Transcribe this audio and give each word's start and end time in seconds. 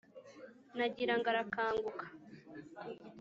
Nagira 0.77 1.13
ngo 1.17 1.27
arakanguka, 1.31 2.05